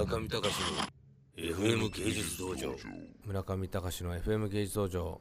[0.00, 2.74] 村上隆の FM 芸術道場。
[3.26, 5.20] 村上隆の FM 芸術道場。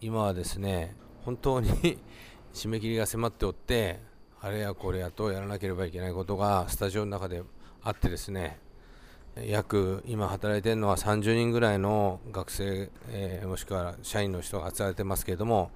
[0.00, 0.94] 今はですね
[1.24, 1.98] 本当に
[2.54, 3.98] 締め切りが迫っておって
[4.40, 7.42] あれやこれやとやらなければいけないことがスタジオの中で
[7.82, 8.60] あってですね
[9.34, 15.72] 約今働いてるのは30人ぐらいの学生、えーもしくは社員の人が集まれてますけれども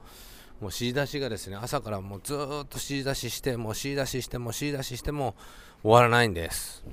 [0.61, 5.35] もう指示出しがですね朝からもうずっと指示出ししてもう指示出ししても指示出ししても
[5.83, 6.85] 終わらないんです。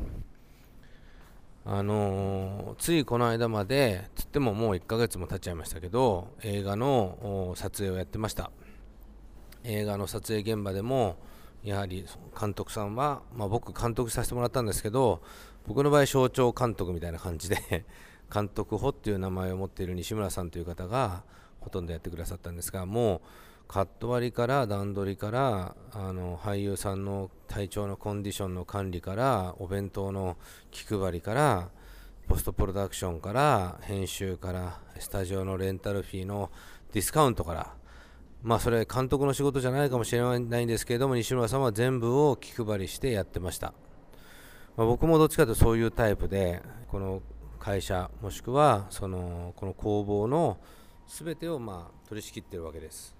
[1.69, 8.51] あのーついこの間までつってももう1ヶ月も経っちゃいましたけど映画の撮影をやってました。
[9.65, 11.17] 映画の撮影現場でも
[11.63, 12.05] やはり
[12.39, 15.21] 監督さんは、まあ、僕監督させてもらったんですけど
[15.67, 17.85] 僕の場合象徴監督みたいな感じで
[18.33, 21.23] 監督補っていう名前を持っている西村さんという方が
[21.59, 23.21] ほとんどやってくださったんですがもう
[23.67, 30.37] カット割りから段取りからあの俳優さんの体調のコンディションの管理からお弁当の
[30.71, 31.69] 気配りから
[32.27, 36.49] ポストプロダクションから編集からスタジオのレンタルフィーの
[36.93, 37.73] ディスカウントから。
[38.43, 43.73] まあそれ監督の仕事じゃないかもしれないんですけれども西村さんは全部を気配りしてやってました、
[44.77, 47.21] まあ僕もどっちかというとそういうタイプでこの
[47.59, 50.59] 会社もしくはそのこの工房の
[51.07, 53.16] 全てをまあ取り仕切ってるわけです。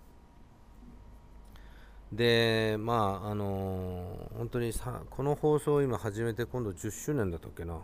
[2.12, 7.80] でまああの本当にさこの放送を今始めて今度10周年だったっけな。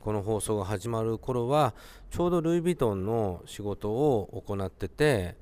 [0.00, 1.74] この放送が始まる頃は
[2.10, 5.34] ちょうどルイ・ヴィトンの仕事を行ってて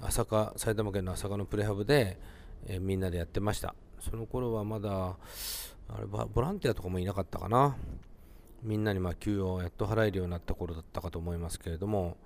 [0.00, 2.18] 朝霞埼玉県の朝霞のプレハブで、
[2.66, 3.74] えーみんなでやってました。
[4.00, 4.90] その頃はまだ
[5.88, 7.76] あれボボランティアとかもいなかったかな。
[8.62, 12.16] みんなにまあ給与をやっと払えるようになった頃だったかと思いますけれども、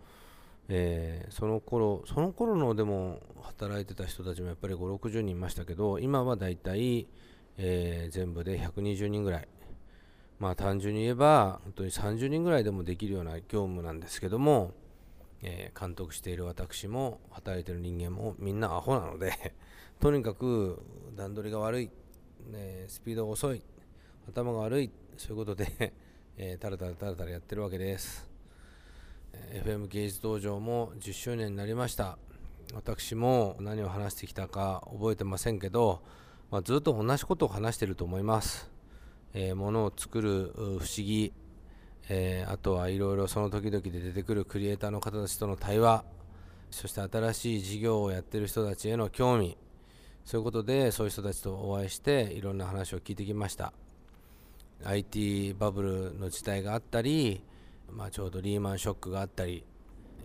[0.68, 3.20] えーその頃その頃のでも
[3.64, 7.08] 働いてた人たちもやっぱり5 6 0人いましたけど今はだいたい、
[7.56, 9.48] 全部で120人ぐらい。
[10.38, 14.72] まあ単純に言えば本当に30人ぐらいでもできるような業務なんですけども、
[15.42, 19.54] えー監督している私も働いてる人間もみんなアホなので
[20.00, 20.82] とにかく
[21.16, 21.90] 段取りが悪い、
[22.50, 23.62] ね、スピードが遅い
[24.28, 25.94] 頭が悪いそういうことで、
[26.36, 28.28] えー、タラタラタラタラやってるわけです、
[29.52, 32.18] FM 芸術道場も10周年になりました。
[32.72, 36.02] 私も何を話してきたか覚えてませんけど、
[36.50, 38.70] まあ、ずっと同じことを話してると思います。
[39.32, 41.32] えー、ものを作る不思議、
[42.08, 46.04] えーあとはいろいろその時々で出てくるクリエイターの方たちとの対話。
[46.70, 49.56] そして新しい事業をやってる人たちへの興味。
[50.24, 53.72] そういうことでそういう人たちとお会いしていろんな話を聞いてきました。
[54.84, 57.42] IT バブルの時代があったり、
[57.90, 59.64] まあ、ちょうどリーマンショックがあったり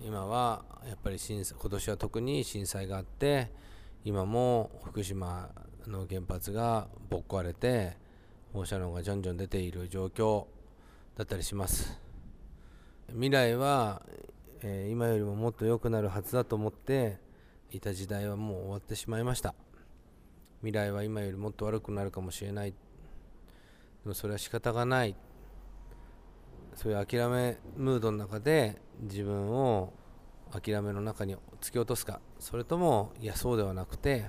[0.01, 3.51] 今はやっぱり震災今年は特に震災があって
[4.05, 5.49] 今も福島
[5.87, 7.97] の原発がぼっ壊れて
[8.53, 10.45] 放射能がじゃんじゃん出ている状況
[11.17, 11.99] だったりします。
[13.09, 14.01] 未来は、
[14.61, 17.17] えー今よりももっと良くなるはずだと思って
[17.71, 19.53] いた時代はもう終わってしまいました。
[20.61, 22.71] 未来は今よりもっと悪くなるかもしれない。
[22.71, 22.77] で
[24.05, 25.15] もそれは仕方がない。
[26.79, 29.91] そういう諦めムードの中で自分を
[30.49, 34.27] 諦めの中に突き落とすかそれともいやそうではなくて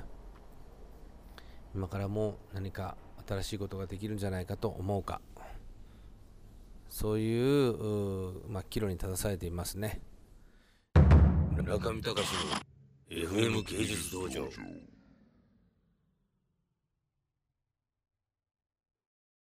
[1.76, 5.20] 今からも何か新しいことができるんじゃないかと思うか。
[6.88, 10.00] そういうまあ、岐路に立たされていますね。
[11.54, 12.14] 村上隆の
[13.08, 14.48] FM 芸術道場。